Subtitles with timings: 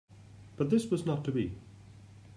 [0.57, 1.53] But this was not to be.